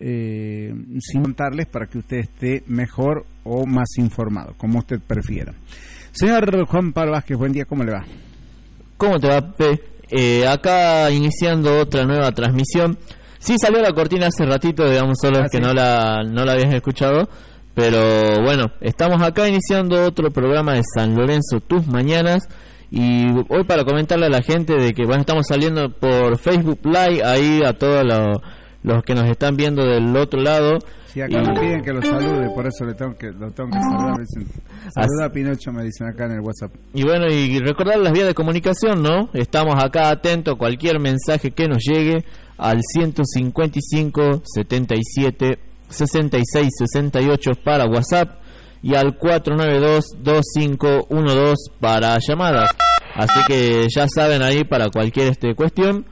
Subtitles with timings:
[0.00, 5.52] eh, sin contarles para que usted esté mejor o más informado, como usted prefiera.
[6.12, 8.04] Señor Juan Pablo Vázquez, buen día, ¿cómo le va?
[8.96, 9.80] ¿Cómo te va, Pe?
[10.10, 12.98] Eh, acá iniciando otra nueva transmisión.
[13.38, 15.62] Sí salió la cortina hace ratito, digamos, solo Ah, es que sí.
[15.62, 17.28] no la, no la habías escuchado.
[17.74, 22.48] Pero bueno, estamos acá iniciando otro programa de San Lorenzo Tus Mañanas.
[22.90, 27.22] Y hoy para comentarle a la gente de que, bueno, estamos saliendo por Facebook Live,
[27.22, 28.38] ahí a todos los,
[28.82, 30.78] los que nos están viendo del otro lado.
[31.12, 33.70] Si acá Y- me piden que lo salude, por eso le tengo que, lo tengo
[33.70, 34.18] que saludar.
[34.18, 34.46] dicen,
[34.94, 36.72] Saluda a Pinocho, me dicen acá en el WhatsApp.
[36.94, 39.30] Y bueno, y recordar las vías de comunicación, ¿no?
[39.34, 42.24] Estamos acá atentos a cualquier mensaje que nos llegue
[42.56, 45.58] al 155 77
[45.88, 48.40] 66 68 para WhatsApp
[48.82, 52.70] y al 492 2512 para llamadas.
[53.14, 56.04] Así que ya saben ahí para cualquier este cuestión,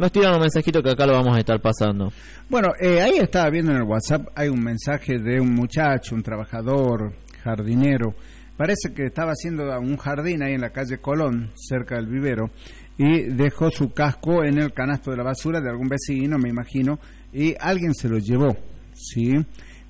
[0.00, 2.10] nos tiran un mensajito que acá lo vamos a estar pasando.
[2.48, 6.22] Bueno, eh, ahí estaba viendo en el WhatsApp, hay un mensaje de un muchacho, un
[6.22, 7.12] trabajador,
[7.44, 8.14] jardinero.
[8.56, 12.50] Parece que estaba haciendo un jardín ahí en la calle Colón, cerca del vivero,
[12.96, 16.98] y dejó su casco en el canasto de la basura de algún vecino, me imagino,
[17.32, 18.56] y alguien se lo llevó,
[18.94, 19.34] ¿sí?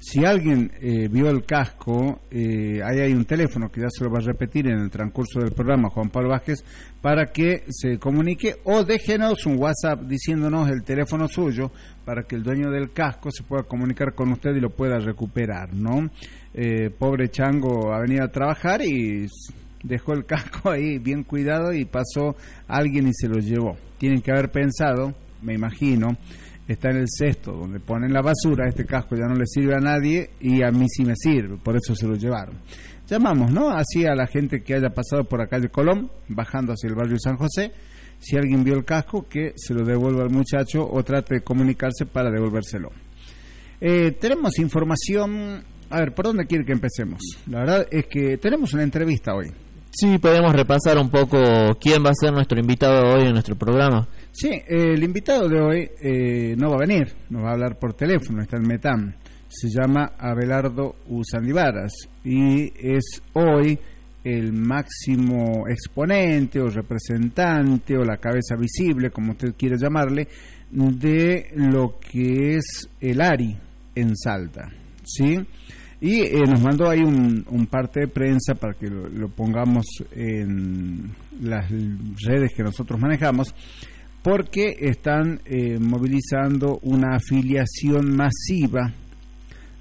[0.01, 4.11] Si alguien eh, vio el casco, eh, ahí hay un teléfono que ya se lo
[4.11, 6.65] va a repetir en el transcurso del programa, Juan Pablo Vázquez,
[7.03, 11.71] para que se comunique o déjenos un WhatsApp diciéndonos el teléfono suyo
[12.07, 15.75] para que el dueño del casco se pueda comunicar con usted y lo pueda recuperar,
[15.75, 16.09] ¿no?
[16.55, 19.27] Eh, pobre chango ha venido a trabajar y
[19.83, 22.37] dejó el casco ahí bien cuidado y pasó
[22.69, 23.77] alguien y se lo llevó.
[23.99, 26.17] Tienen que haber pensado, me imagino,
[26.73, 29.81] está en el cesto donde ponen la basura, este casco ya no le sirve a
[29.81, 32.59] nadie y a mí sí me sirve, por eso se lo llevaron.
[33.09, 33.71] Llamamos, ¿no?
[33.71, 37.19] Así a la gente que haya pasado por la calle Colón, bajando hacia el barrio
[37.19, 37.73] San José,
[38.21, 42.07] si alguien vio el casco, que se lo devuelva al muchacho o trate de comunicarse
[42.07, 42.91] para devolvérselo.
[43.81, 47.19] Eh, tenemos información, a ver, ¿por dónde quiere que empecemos?
[47.49, 49.51] La verdad es que tenemos una entrevista hoy.
[49.91, 51.37] Sí, podemos repasar un poco
[51.81, 54.07] quién va a ser nuestro invitado hoy en nuestro programa.
[54.33, 57.79] Sí, eh, el invitado de hoy eh, no va a venir, nos va a hablar
[57.79, 59.13] por teléfono, está en Metam.
[59.49, 61.93] Se llama Abelardo Usandivaras
[62.25, 63.77] y es hoy
[64.23, 70.29] el máximo exponente o representante o la cabeza visible, como usted quiera llamarle,
[70.71, 73.57] de lo que es el ARI
[73.97, 74.71] en Salta.
[75.05, 75.37] ¿Sí?
[76.01, 79.85] Y eh, nos mandó ahí un, un parte de prensa para que lo, lo pongamos
[80.13, 81.11] en
[81.43, 81.69] las
[82.25, 83.55] redes que nosotros manejamos,
[84.23, 88.93] porque están eh, movilizando una afiliación masiva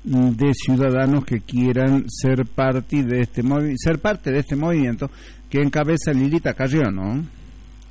[0.04, 5.12] de ciudadanos que quieran ser parte de este movi- ser parte de este movimiento
[5.50, 7.24] que encabeza Lilita Carrión, ¿no?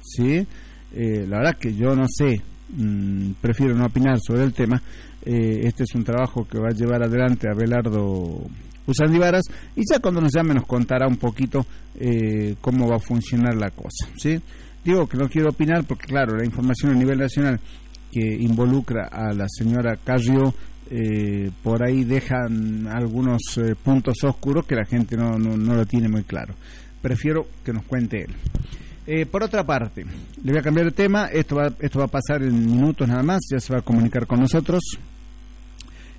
[0.02, 0.46] Sí,
[0.90, 4.80] Eh, la verdad que yo no sé, mm, prefiero no opinar sobre el tema.
[5.22, 8.40] Eh, este es un trabajo que va a llevar adelante Abelardo
[8.86, 9.42] Usandivaras
[9.76, 11.66] y ya cuando nos llame nos contará un poquito
[12.00, 14.40] eh, cómo va a funcionar la cosa, ¿sí?
[14.88, 17.60] Que no quiero opinar porque claro, la información a nivel nacional
[18.10, 20.54] que involucra a la señora Carrió
[20.90, 25.84] eh, por ahí dejan algunos eh, puntos oscuros que la gente no, no, no lo
[25.84, 26.54] tiene muy claro.
[27.02, 28.34] Prefiero que nos cuente él.
[29.06, 30.04] Eh, por otra parte,
[30.42, 33.22] le voy a cambiar de tema, esto va, esto va a pasar en minutos nada
[33.22, 34.80] más, ya se va a comunicar con nosotros.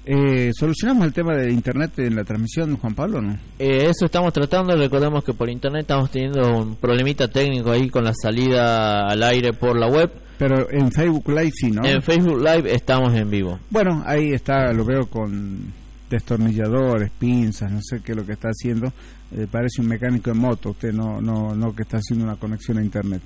[0.05, 3.33] Eh, ¿Solucionamos el tema de internet en la transmisión, Juan Pablo, no?
[3.59, 8.03] Eh, eso estamos tratando, recordemos que por internet estamos teniendo un problemita técnico ahí con
[8.03, 10.11] la salida al aire por la web.
[10.37, 11.85] Pero en Facebook Live sí, ¿no?
[11.85, 13.59] En Facebook Live estamos en vivo.
[13.69, 15.73] Bueno, ahí está, lo veo con
[16.09, 18.91] destornilladores, pinzas, no sé qué es lo que está haciendo.
[19.31, 22.79] Eh, parece un mecánico de moto, usted no, no, no que está haciendo una conexión
[22.79, 23.21] a internet.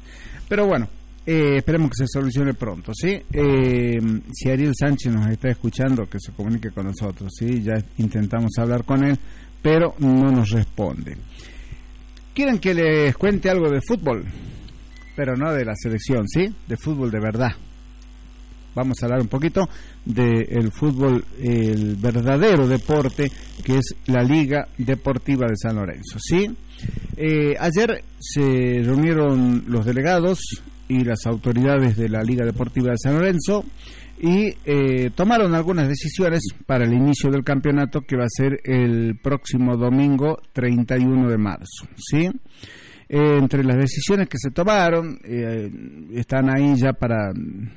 [0.49, 0.87] Pero bueno,
[1.25, 3.21] eh, esperemos que se solucione pronto, ¿sí?
[3.31, 3.99] Eh,
[4.31, 7.61] si Ariel Sánchez nos está escuchando, que se comunique con nosotros, ¿sí?
[7.61, 9.17] Ya intentamos hablar con él,
[9.61, 11.17] pero no nos responde.
[12.33, 14.25] ¿Quieren que les cuente algo de fútbol?
[15.15, 16.53] Pero no de la selección, ¿sí?
[16.67, 17.55] De fútbol de verdad
[18.75, 19.69] vamos a hablar un poquito
[20.05, 23.31] del fútbol, el verdadero deporte
[23.63, 26.19] que es la Liga Deportiva de San Lorenzo.
[26.19, 26.49] ¿sí?
[27.15, 30.39] Eh, ayer se reunieron los delegados
[30.93, 33.65] y las autoridades de la Liga Deportiva de San Lorenzo
[34.21, 39.17] y eh, tomaron algunas decisiones para el inicio del campeonato que va a ser el
[39.21, 41.87] próximo domingo 31 de marzo.
[41.97, 42.29] ¿sí?
[43.09, 45.69] Eh, entre las decisiones que se tomaron, eh,
[46.13, 47.33] están ahí ya para,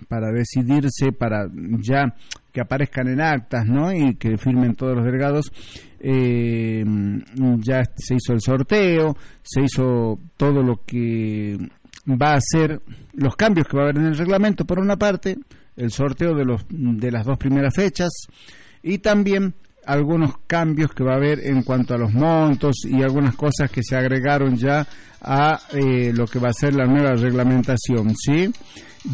[0.08, 1.48] para decidirse, para
[1.80, 2.14] ya
[2.52, 3.92] que aparezcan en actas, ¿no?
[3.92, 5.52] Y que firmen todos los delegados.
[5.98, 11.58] Ya se hizo el sorteo, se hizo todo lo que
[12.08, 12.80] va a ser,
[13.14, 15.36] los cambios que va a haber en el reglamento, por una parte,
[15.76, 18.10] el sorteo de, los, de las dos primeras fechas
[18.82, 19.54] y también
[19.84, 23.82] algunos cambios que va a haber en cuanto a los montos y algunas cosas que
[23.82, 24.86] se agregaron ya
[25.20, 28.50] a eh, lo que va a ser la nueva reglamentación, ¿sí?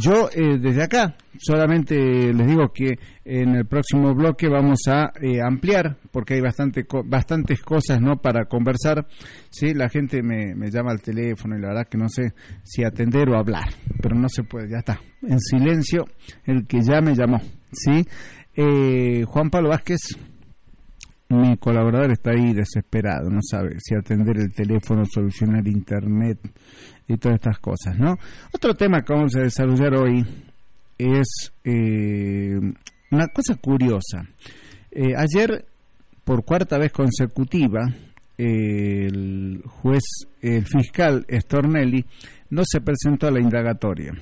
[0.00, 1.96] Yo eh, desde acá solamente
[2.32, 2.94] les digo que
[3.24, 8.46] en el próximo bloque vamos a eh, ampliar porque hay bastante bastantes cosas no para
[8.46, 9.06] conversar.
[9.50, 12.84] Sí, la gente me, me, llama al teléfono y la verdad que no sé si
[12.84, 13.68] atender o hablar,
[14.00, 15.00] pero no se puede, ya está.
[15.22, 16.06] En silencio,
[16.44, 17.40] el que ya me llamó.
[17.72, 18.06] Sí,
[19.24, 20.16] Juan Pablo Vázquez
[21.32, 26.38] mi colaborador está ahí desesperado, no sabe si atender el teléfono, solucionar internet
[27.08, 28.16] y todas estas cosas, ¿no?
[28.52, 30.24] Otro tema que vamos a desarrollar hoy
[30.98, 32.58] es eh,
[33.10, 34.26] una cosa curiosa.
[34.90, 35.64] Eh, ayer,
[36.24, 37.80] por cuarta vez consecutiva,
[38.38, 40.02] el juez,
[40.40, 42.04] el fiscal Stornelli,
[42.50, 44.12] no se presentó a la indagatoria.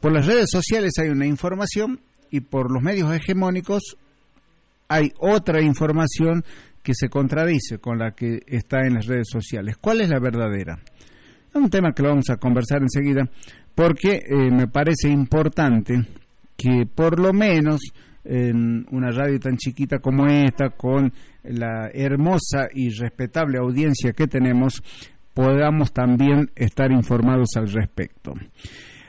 [0.00, 2.00] Por las redes sociales hay una información
[2.30, 3.96] y por los medios hegemónicos
[4.88, 6.44] hay otra información
[6.82, 9.76] que se contradice con la que está en las redes sociales.
[9.76, 10.78] ¿Cuál es la verdadera?
[11.58, 13.28] Un tema que lo vamos a conversar enseguida
[13.74, 16.04] porque eh, me parece importante
[16.56, 17.80] que por lo menos
[18.24, 21.12] en una radio tan chiquita como esta, con
[21.42, 24.82] la hermosa y respetable audiencia que tenemos,
[25.34, 28.34] podamos también estar informados al respecto.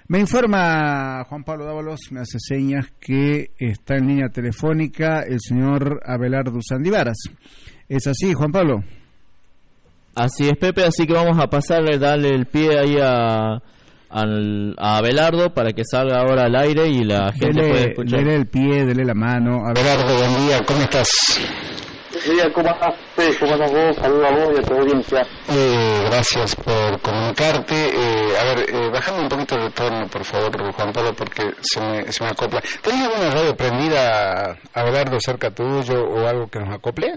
[0.08, 6.02] Me informa Juan Pablo Dávalos, me hace señas que está en línea telefónica el señor
[6.04, 7.18] Abelardo Sandivaras.
[7.88, 8.84] ¿Es así, Juan Pablo?
[10.16, 13.62] Así es, Pepe, así que vamos a pasarle, darle el pie ahí a,
[14.10, 18.20] a Abelardo para que salga ahora al aire y la gente pueda escuchar.
[18.20, 19.62] Dele el pie, dele la mano.
[19.66, 21.10] Abelardo, buen día, ¿cómo estás?
[22.54, 22.96] ¿cómo estás?
[23.40, 23.96] ¿Cómo estás vos?
[23.96, 25.22] Saludos a vos y a tu audiencia.
[25.50, 27.76] Eh, gracias por comunicarte.
[27.76, 31.80] Eh, a ver, eh, bajame un poquito el tono, por favor, Juan Pablo, porque se
[31.80, 32.62] me, se me acopla.
[32.82, 37.14] ¿Tenés alguna radio prendida, Abelardo, cerca tuyo o algo que nos acople?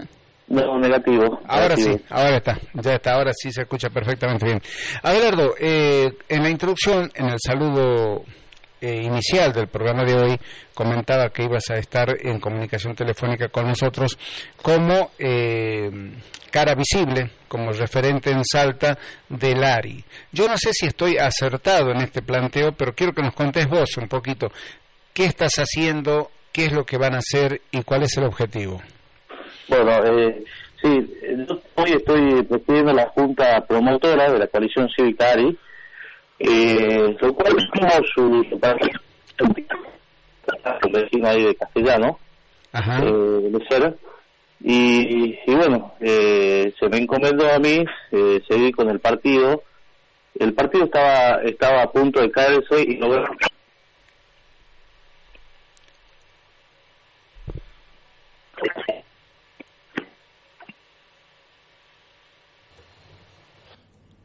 [0.53, 1.39] No, negativo.
[1.47, 4.61] Ahora sí, ahora está, ya está, ahora sí se escucha perfectamente bien.
[5.01, 8.23] Abelardo, eh, en la introducción, en el saludo
[8.79, 10.39] eh, inicial del programa de hoy
[10.75, 14.19] comentaba que ibas a estar en comunicación telefónica con nosotros
[14.61, 15.89] como eh,
[16.51, 18.97] cara visible, como referente en Salta
[19.29, 20.03] del ARI.
[20.31, 23.97] Yo no sé si estoy acertado en este planteo, pero quiero que nos contés vos
[23.97, 24.51] un poquito
[25.13, 28.81] qué estás haciendo, qué es lo que van a hacer y cuál es el objetivo.
[29.67, 30.43] Bueno, eh,
[30.81, 31.13] sí,
[31.75, 35.57] hoy estoy presidiendo la Junta Promotora de la coalición Cívica ARI,
[36.39, 38.43] eh, lo cual como su,
[39.39, 42.19] su vecino ahí de castellano,
[42.73, 43.97] eh, de ser,
[44.63, 49.63] y, y bueno, eh, se me encomendó a mí eh, seguir con el partido.
[50.39, 53.25] El partido estaba estaba a punto de caerse y logró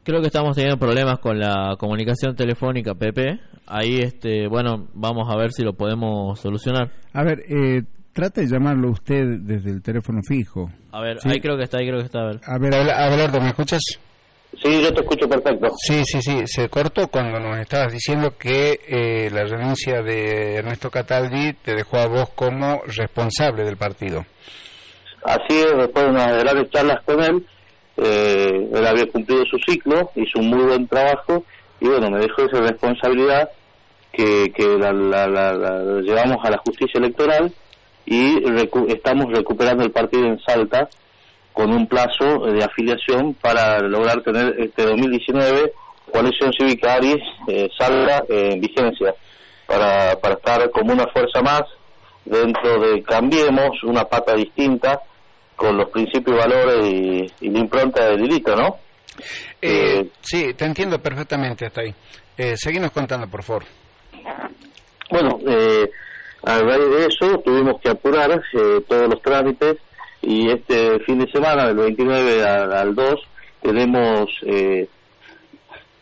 [0.09, 3.41] Creo que estamos teniendo problemas con la comunicación telefónica, Pepe.
[3.67, 6.89] Ahí, este, bueno, vamos a ver si lo podemos solucionar.
[7.13, 10.67] A ver, eh, trate de llamarlo usted desde el teléfono fijo.
[10.91, 12.21] A ver, ahí creo que está, ahí creo que está.
[12.21, 13.81] A ver, a ver Abelardo, ¿me escuchas?
[14.59, 15.67] Sí, yo te escucho perfecto.
[15.77, 20.89] Sí, sí, sí, se cortó cuando nos estabas diciendo que eh, la renuncia de Ernesto
[20.89, 24.25] Cataldi te dejó a vos como responsable del partido.
[25.23, 27.45] Así es, después de unas grandes charlas con él,
[28.01, 31.43] eh, él había cumplido su ciclo, hizo un muy buen trabajo
[31.79, 33.49] y bueno, me dejó esa responsabilidad
[34.11, 34.91] que, que la,
[36.01, 37.53] llevamos a la justicia electoral
[38.05, 38.43] y
[38.87, 40.89] estamos recuperando el partido en Salta
[41.53, 45.73] con un plazo de afiliación para lograr tener este 2019
[46.11, 49.13] coalición cívica Aris eh, salga en vigencia
[49.67, 51.63] para, para estar como una fuerza más
[52.25, 55.01] dentro de Cambiemos, una pata distinta
[55.59, 56.85] con los principios y valores
[57.41, 58.77] y, la impronta del delito, ¿no?
[59.61, 61.93] Eh, eh, sí, te entiendo perfectamente hasta ahí.
[62.37, 63.63] Eh, seguimos contando, por favor.
[65.11, 65.89] Bueno, eh,
[66.43, 69.75] a raíz de eso tuvimos que apurar eh, todos los trámites
[70.21, 73.15] y este fin de semana, del 29 al, 2,
[73.61, 74.29] tenemos,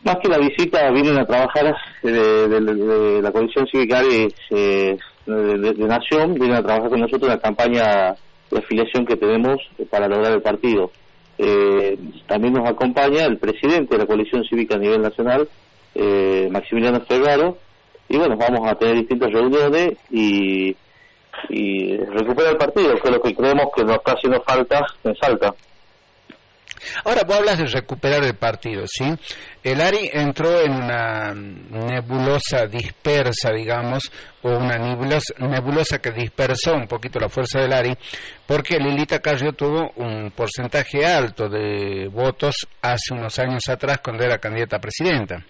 [0.04, 6.58] más que la visita, vienen a trabajar de, la Comisión Cívica de, de, Nación, vienen
[6.58, 8.16] a trabajar con nosotros en la campaña
[8.51, 10.92] la afiliación que tenemos para lograr el partido.
[11.38, 15.48] Eh, también nos acompaña el presidente de la coalición cívica a nivel nacional,
[15.94, 17.58] eh, Maximiliano Ferraro,
[18.10, 20.75] y bueno, vamos a tener distintas reuniones y,
[21.50, 25.16] y recuperar el partido, que es lo que creemos que nos casi nos falta en
[25.16, 25.54] Salta.
[27.03, 29.05] Ahora, vos hablas de recuperar el partido, ¿sí?
[29.63, 37.19] El ARI entró en una nebulosa dispersa, digamos, o una nebulosa, que dispersó un poquito
[37.19, 37.98] la fuerza del ARI,
[38.46, 44.38] porque Lilita Carrió tuvo un porcentaje alto de votos hace unos años atrás cuando era
[44.38, 45.43] candidata a presidenta.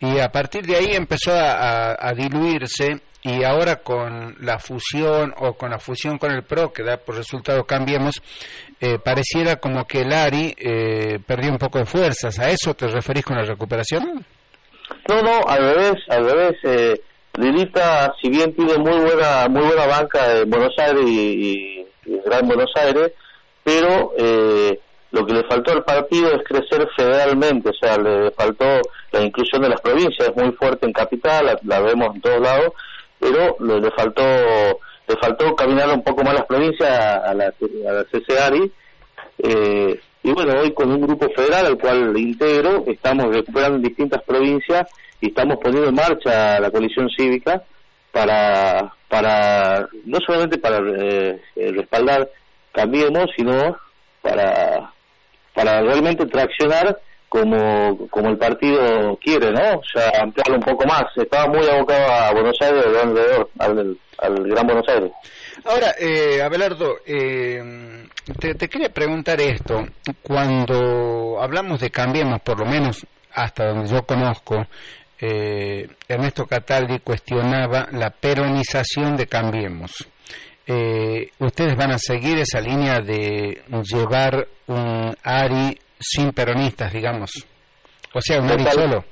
[0.00, 5.70] Y a partir de ahí empezó a diluirse y ahora con la fusión o con
[5.70, 8.22] la fusión con el PRO, que da por resultado Cambiemos,
[8.80, 12.38] eh, pareciera como que el ARI eh, perdió un poco de fuerzas.
[12.38, 14.24] ¿A eso te referís con la recuperación?
[15.08, 16.56] No, no, al revés, al revés.
[16.64, 17.00] Eh,
[17.36, 21.86] Lilita, si bien tiene muy buena muy buena banca en Buenos Aires y,
[22.24, 23.12] Gran Buenos Aires,
[23.62, 24.80] pero eh,
[25.12, 28.64] lo que le faltó al partido es crecer federalmente, o sea, le faltó
[29.12, 32.72] la inclusión de las provincias, es muy fuerte en capital, la vemos en todos lados,
[33.20, 38.04] pero le, faltó le faltó caminar un poco más las provincias a la, a la
[38.04, 38.72] CCARI
[39.38, 44.86] eh, y bueno, hoy con un grupo federal al cual integro, estamos recuperando distintas provincias
[45.20, 47.62] y estamos poniendo en marcha la coalición cívica
[48.10, 52.28] para, para no solamente para eh, respaldar
[52.72, 53.76] Cambiemos, sino
[54.22, 54.92] para,
[55.54, 57.00] para realmente traccionar
[57.30, 59.78] como, como el partido quiere, ¿no?
[59.78, 61.04] O sea, ampliarlo un poco más.
[61.16, 65.12] Estaba muy abocado a Buenos Aires, alrededor, al, al Gran Buenos Aires.
[65.64, 67.62] Ahora, eh, Abelardo, eh,
[68.38, 69.80] te, te, quería preguntar esto.
[70.22, 74.66] Cuando hablamos de Cambiemos, por lo menos hasta donde yo conozco,
[75.20, 80.08] eh, Ernesto Cataldi cuestionaba la peronización de Cambiemos.
[80.66, 87.30] Eh, ¿Ustedes van a seguir esa línea de llevar un ARI sin peronistas, digamos.
[88.14, 89.04] O sea, un solo.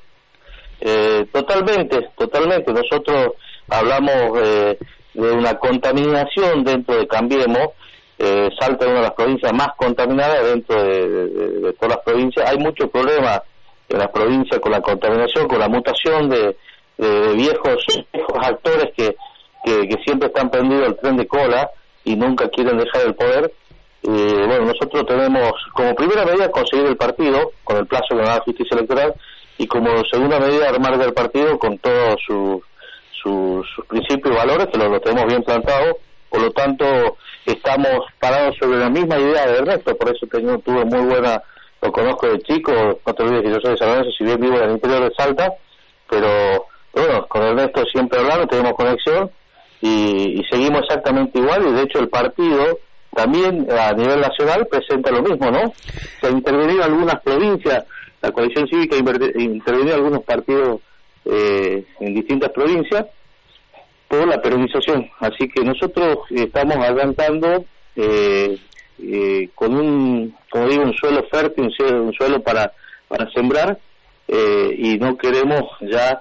[0.81, 2.73] Eh, totalmente, totalmente.
[2.73, 3.35] Nosotros
[3.69, 4.41] hablamos
[5.15, 7.69] de una contaminación dentro de Cambiemos.
[8.19, 12.51] Eh, Salta es una de las provincias más contaminadas dentro de, todas las provincias.
[12.51, 13.43] Hay muchos problemas
[13.89, 16.57] en las provincias con la contaminación, con la mutación de,
[17.37, 19.17] viejos, viejos actores que,
[19.65, 21.71] que, que siempre están prendidos al tren de cola
[22.05, 23.53] y nunca quieren dejar el poder
[24.03, 28.41] eh, bueno, nosotros tenemos como primera medida conseguir el partido con el plazo de la
[28.41, 29.15] justicia electoral
[29.59, 32.63] y como segunda medida armar del partido con todos sus
[33.23, 35.97] sus principios y valores que los, tenemos bien plantados.
[36.31, 36.85] Por lo tanto,
[37.47, 41.43] estamos parados sobre la misma idea de Ernesto, por eso tengo, tuve muy buena,
[41.81, 42.73] lo conozco de chico,
[43.05, 45.15] no te olvides que yo soy de San si bien vivo en el interior de
[45.17, 45.53] Salta,
[46.09, 49.31] pero bueno, con Ernesto siempre hablando, tenemos conexión
[49.81, 52.79] y, y seguimos exactamente igual y de hecho el partido
[53.15, 55.73] también a nivel nacional presenta lo mismo, ¿no?
[56.21, 57.85] Se ha intervenido algunas provincias,
[58.21, 60.81] la coalición cívica ha intervenido algunos partidos
[61.25, 63.07] eh, en distintas provincias
[64.09, 65.11] por la peronización.
[65.21, 67.65] Así que nosotros estamos adelantando
[67.97, 68.59] eh,
[69.03, 72.73] eh, con un, como digo, un suelo fértil, un suelo, para,
[73.09, 73.79] para sembrar
[74.27, 76.21] y no queremos ya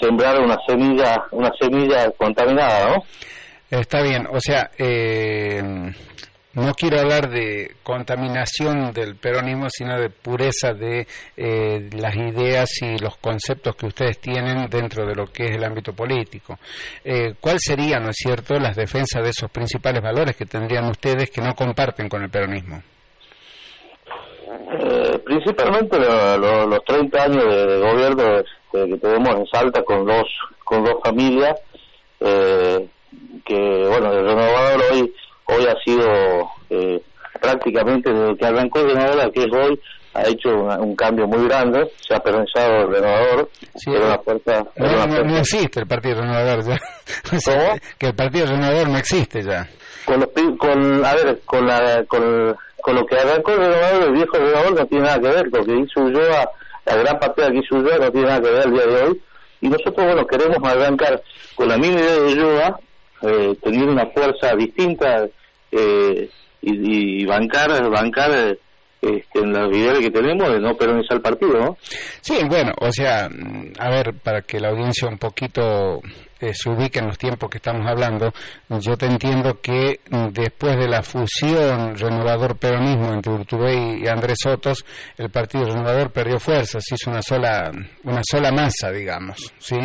[0.00, 3.04] sembrar una semilla, una semilla contaminada, ¿no?
[3.70, 5.62] Está bien, o sea, eh,
[6.54, 11.06] no quiero hablar de contaminación del peronismo, sino de pureza de
[11.36, 15.64] eh, las ideas y los conceptos que ustedes tienen dentro de lo que es el
[15.64, 16.58] ámbito político.
[17.04, 21.30] Eh, ¿Cuál sería, no es cierto, las defensas de esos principales valores que tendrían ustedes
[21.30, 22.82] que no comparten con el peronismo?
[25.24, 30.26] principalmente los 30 años de gobierno este, que tenemos en Salta con dos,
[30.64, 31.60] con dos familias.
[32.20, 32.88] Eh,
[33.44, 35.14] que bueno el renovador hoy
[35.46, 37.00] hoy ha sido eh,
[37.40, 39.80] prácticamente desde que arrancó el renovador que es hoy
[40.14, 45.38] ha hecho un cambio muy grande se ha pensado el renovador sí, una fuerza, no,
[45.38, 46.78] existe el partido renovador ya.
[47.98, 49.68] Que el partido renovador no existe ya.
[50.04, 50.22] Con,
[50.56, 54.74] con a ver con la con, con lo que arrancó el renovador el viejo renovador
[54.78, 56.50] no tiene nada que ver porque hizo Ulloa
[56.88, 59.22] la gran partida que hizo Ulloa no tiene nada que ver el día de hoy.
[59.60, 61.22] Y nosotros bueno queremos arrancar
[61.54, 62.80] con la misma idea de Ulloa
[63.22, 65.26] eh, tener una fuerza distinta
[65.70, 68.58] eh, y, bancar, bancar eh,
[69.00, 71.76] este, en la idea que tenemos de no peronizar el partido, ¿no?
[72.20, 73.28] Sí, bueno, o sea,
[73.78, 76.00] a ver, para que la audiencia un poquito
[76.40, 78.32] eh, se ubique en los tiempos que estamos hablando,
[78.68, 84.84] yo te entiendo que mm, después de la fusión renovador-peronismo entre Urtubey y Andrés Sotos,
[85.16, 87.72] el Partido Renovador perdió fuerzas, hizo una sola,
[88.04, 89.78] una sola masa, digamos, ¿sí?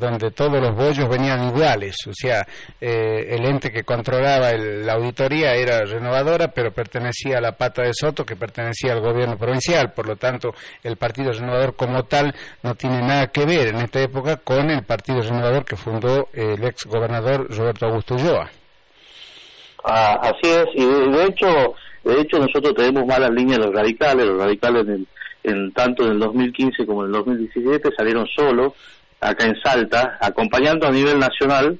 [0.00, 2.46] Donde todos los bollos venían iguales, o sea,
[2.80, 7.92] eh, el ente que controlaba la auditoría era renovadora, pero pertenecía a la pata de
[7.92, 12.74] Soto, que pertenecía al gobierno provincial, por lo tanto, el Partido Renovador como tal no
[12.74, 16.86] tiene nada que ver en esta época con el Partido Renovador que fundó el ex
[16.86, 18.50] gobernador Roberto Augusto Ulloa.
[19.84, 21.46] Ah, así es, y de, hecho
[22.04, 25.06] De hecho, nosotros tenemos malas líneas los radicales, los radicales en,
[25.42, 28.72] en tanto en el 2015 como en el 2017 salieron solos
[29.20, 31.78] acá en Salta, acompañando a nivel nacional,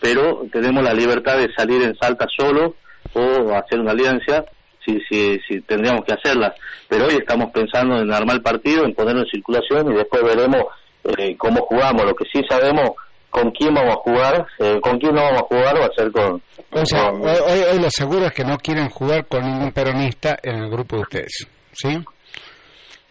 [0.00, 2.76] pero tenemos la libertad de salir en Salta solo
[3.14, 4.44] o hacer una alianza
[4.84, 6.54] si, si, si tendríamos que hacerla.
[6.88, 10.64] Pero hoy estamos pensando en armar el partido, en ponerlo en circulación y después veremos
[11.16, 12.04] eh, cómo jugamos.
[12.04, 12.90] Lo que sí sabemos
[13.30, 16.10] con quién vamos a jugar, eh, con quién no vamos a jugar va a ser
[16.10, 16.42] con...
[16.70, 20.56] O sea, hoy, hoy lo seguro es que no quieren jugar con ningún peronista en
[20.56, 21.98] el grupo de ustedes, ¿sí?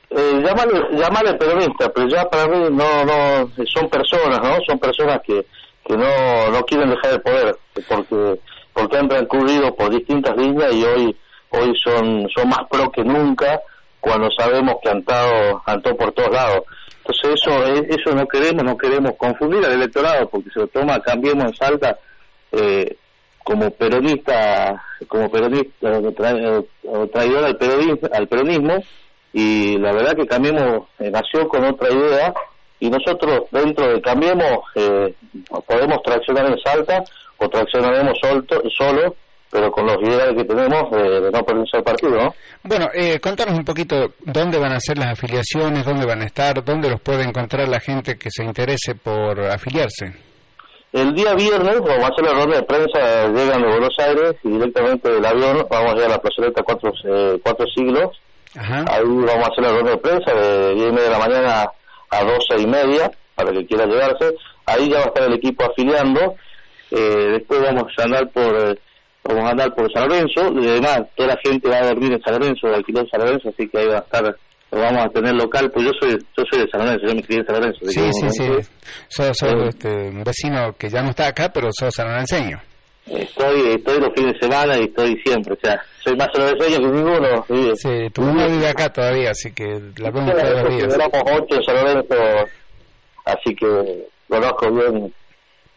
[0.10, 4.58] Eh, llámale, peronista, pero ya para mí no, no, son personas, ¿no?
[4.66, 5.46] Son personas que,
[5.86, 8.40] que no, no quieren dejar el poder, porque,
[8.72, 11.18] porque han transcurrido por distintas líneas y hoy,
[11.50, 13.60] hoy son, son más pro que nunca
[14.00, 16.64] cuando sabemos que han estado, han estado por todos lados.
[17.00, 21.46] Entonces eso, eso no queremos, no queremos confundir al electorado, porque se lo toma, cambiemos
[21.46, 21.98] en Salta,
[22.54, 22.96] eh,
[23.44, 28.84] como peronista, como peronista, traidor al peronismo, al peronismo
[29.34, 32.34] y la verdad que Cambiemos eh, nació con otra idea
[32.80, 35.14] y nosotros dentro de Cambiemos eh,
[35.68, 37.04] podemos traccionar en Salta
[37.38, 39.16] o traccionaremos solto, solo
[39.50, 42.36] pero con los ideales que tenemos de, no perderse el partido, ¿no?
[42.64, 46.64] Bueno, eh, contanos un poquito dónde van a ser las afiliaciones, dónde van a estar,
[46.64, 50.14] dónde los puede encontrar la gente que se interese por afiliarse.
[50.92, 54.50] El día viernes vamos a hacer la ronda de prensa, llegan de Buenos Aires y
[54.50, 58.18] directamente del avión vamos a ir a la plazoleta cuatro, eh, cuatro siglos
[58.58, 61.66] Ahí vamos a hacer la ronda de prensa de 10 y media de la mañana
[62.10, 64.36] a 12 y media, para que quiera llegarse.
[64.66, 66.36] Ahí ya va a estar el equipo afiliando.
[66.92, 68.80] Eh, después vamos a andar por
[69.24, 70.42] vamos a andar por San Lorenzo.
[70.42, 73.68] Además, toda la gente va a dormir en San Lorenzo, alquiler en San Lorenzo, así
[73.68, 74.38] que ahí va a estar
[74.70, 77.24] lo vamos a tener local, pues yo soy yo soy de San Lorenzo, yo me
[77.24, 77.80] crié en San Lorenzo.
[77.84, 78.70] Sí, sí, sí,
[79.08, 82.60] sos, eh, este, un vecino que ya no está acá, pero sos sanlorenseño.
[83.10, 86.88] Estoy, estoy los fines de semana y estoy siempre, o sea, soy más sueño que
[86.88, 87.46] ninguno.
[87.76, 90.94] Sí, tu mamá vive acá todavía, así que la vemos todos los días.
[90.94, 92.48] Éramos ocho en
[93.26, 95.14] así que conozco bien.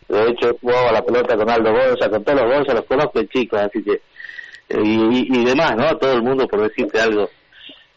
[0.09, 3.61] De hecho, jugaba la pelota con Aldo Gonza, con todos los Gonza, los conozco chicos,
[3.61, 4.01] así que.
[4.83, 5.97] Y, y, demás, ¿no?
[5.99, 7.28] Todo el mundo, por decirte algo.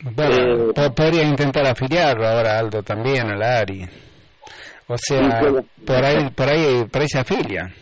[0.01, 3.87] Bueno, eh, podría intentar afiliarlo ahora Aldo también, al Ari.
[4.87, 5.39] O sea,
[5.85, 7.73] por ahí, por ahí, por ahí se afilia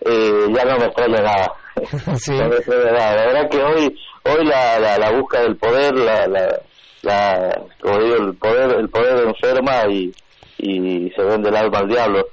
[0.00, 1.52] eh, ya no me extraña nada.
[2.28, 3.16] no me extraña nada.
[3.16, 6.60] La verdad que hoy hoy la, la, la búsqueda del poder, la, la,
[7.02, 10.12] la, como digo, el poder, el poder enferma y,
[10.58, 12.26] y se vende el alma al diablo.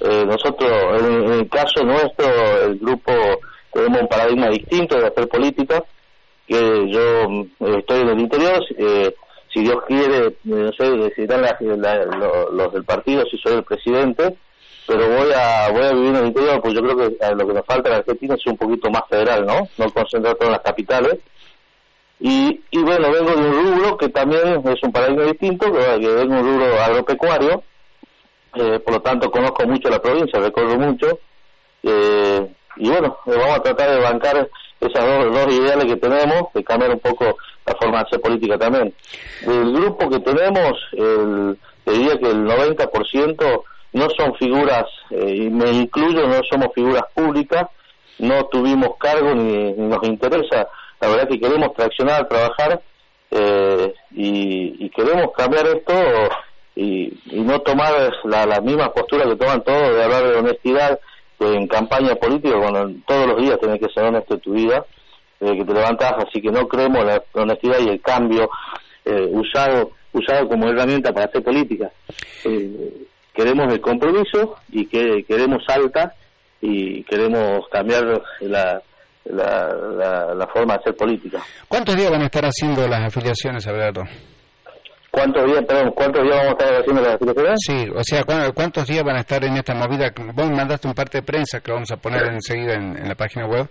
[0.00, 2.26] Eh, nosotros, en, el caso nuestro,
[2.64, 3.12] el grupo,
[3.72, 5.82] tenemos un paradigma distinto de hacer política,
[6.46, 9.14] que yo eh, estoy en el interior, eh,
[9.52, 11.42] si Dios quiere, no sé, decidirán
[12.50, 14.36] los del partido si soy el presidente,
[14.86, 17.46] pero voy a voy a vivir en el interior, pues yo creo que eh, lo
[17.46, 19.68] que nos falta en Argentina es un poquito más federal, ¿no?
[19.78, 21.18] No concentrar todo en las capitales.
[22.20, 26.34] Y, y bueno, vengo de un rubro que también es un paradigma distinto, que, vengo
[26.34, 27.62] de un rubro agropecuario,
[28.54, 31.18] eh, por lo tanto conozco mucho la provincia, recorro mucho,
[31.82, 34.48] eh, y bueno, vamos a tratar de bancar
[34.80, 38.58] esas dos, dos ideales que tenemos, de cambiar un poco la forma de hacer política
[38.58, 38.94] también.
[39.46, 43.62] Del grupo que tenemos, el, diría que el 90%
[43.94, 47.66] no son figuras, eh, y me incluyo, no somos figuras públicas,
[48.18, 50.68] no tuvimos cargo ni, nos interesa,
[51.00, 52.82] la verdad que queremos traccionar, trabajar
[53.30, 55.92] eh, y, queremos cambiar esto
[56.76, 61.00] y, no tomar la, la, misma postura que toman todos de hablar de honestidad
[61.40, 64.84] en campaña política cuando todos los días tienes que ser honesto en tu vida,
[65.40, 68.48] eh, que te levantas, así que no creemos la honestidad y el cambio
[69.32, 71.90] usado usado como herramienta para hacer política.
[72.44, 76.14] Eh, queremos el compromiso y que queremos alta
[76.60, 78.80] y queremos cambiar la,
[79.24, 81.42] la, la, forma de hacer política.
[81.68, 84.02] ¿Cuántos días van a estar haciendo las afiliaciones, Alberto?
[85.10, 87.58] ¿Cuántos días, perdón, cuántos días vamos a estar haciendo las afiliaciones?
[87.66, 90.12] Sí, o sea, ¿cuántos días van a estar en esta movida?
[90.34, 93.46] Vos mandaste un parte de prensa que lo vamos a poner enseguida en, la página
[93.46, 93.68] web.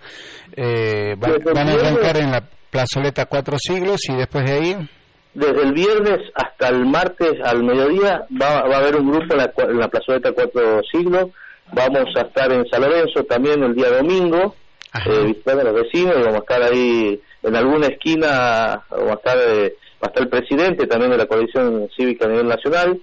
[0.56, 4.90] Eh, van, van a arrancar en la plazoleta Cuatro Siglos y después de ahí
[5.34, 9.54] desde el viernes hasta el martes al mediodía va, a haber un grupo en la,
[9.58, 11.30] en la plazoleta Cuatro Siglos.
[11.72, 14.56] Vamos a estar en San Lorenzo también el día domingo,
[14.94, 19.38] eh, visitando a los vecinos vamos a estar ahí en alguna esquina, vamos a estar,
[19.38, 23.02] eh, va a estar el presidente también de la coalición cívica a nivel nacional.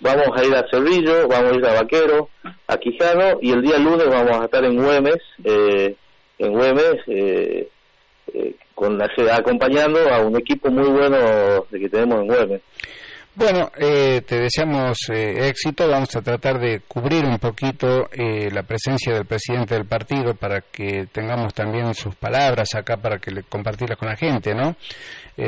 [0.00, 2.28] Vamos a ir a Cerrillo, vamos a ir a Vaquero,
[2.66, 5.96] a Quijano y el día lunes vamos a estar en Güemes, eh,
[6.38, 7.68] en Güemes, eh,
[8.34, 12.60] eh, con la, acompañando a un equipo muy bueno que tenemos en Güemes.
[13.36, 15.88] Bueno, eh, te deseamos eh, éxito.
[15.88, 20.60] Vamos a tratar de cubrir un poquito eh, la presencia del presidente del partido para
[20.60, 24.76] que tengamos también sus palabras acá para que le compartirlas con la gente, ¿no?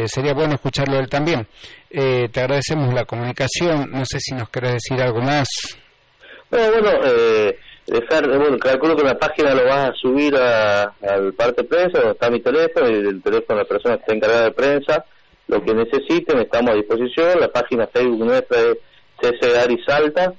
[0.06, 1.46] sería bueno escucharlo él también.
[1.88, 3.88] te agradecemos la comunicación.
[3.92, 5.46] No sé si nos querés decir algo más.
[6.50, 6.90] bueno,
[7.86, 12.30] dejar, bueno, calculo que la página lo vas a subir al parte prensa, donde está
[12.30, 15.04] mi teléfono y el teléfono de la persona que está encargada de prensa
[15.48, 17.40] lo que necesiten, estamos a disposición.
[17.40, 18.78] La página Facebook nuestra es
[19.20, 20.34] CC Ari Salta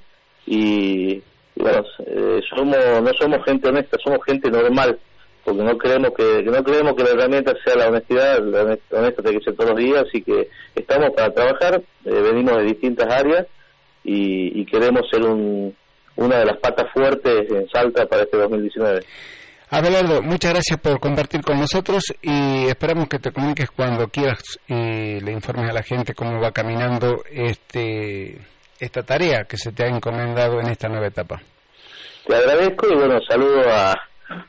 [0.46, 1.22] y,
[1.56, 4.98] bueno, eh, somos, no somos gente honesta, somos gente normal,
[5.44, 9.38] porque no creemos que, no creemos que la herramienta sea la honestidad, la honesta tiene
[9.38, 13.46] que ser todos los días, así que estamos para trabajar, eh, venimos de distintas áreas
[14.04, 15.74] y, y queremos ser un,
[16.18, 19.00] una de las patas fuertes en Salta para este 2019.
[19.70, 25.20] Abelardo, muchas gracias por compartir con nosotros y esperamos que te comuniques cuando quieras y
[25.20, 28.38] le informes a la gente cómo va caminando este
[28.80, 31.40] esta tarea que se te ha encomendado en esta nueva etapa.
[32.26, 33.92] Te agradezco y bueno, saludo a,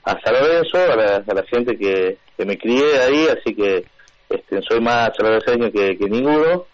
[0.03, 3.86] a San Lorenzo, a la, gente que, me crié ahí, así que
[4.29, 6.65] este, soy más salvadoreño que, que ninguno,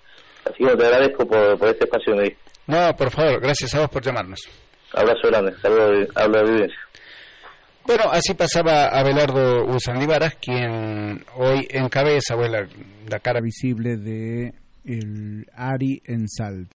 [0.44, 2.14] así que te agradezco por, por este espacio.
[2.68, 4.50] No, por favor, gracias a vos por llamarnos.
[4.96, 6.80] Abrazo grande, saludo, hablo de vivencia.
[7.86, 12.68] Bueno, así pasaba Abelardo Usandivaras, quien hoy encabeza, la,
[13.08, 14.54] la cara visible de
[14.86, 16.64] el Ari en Salto.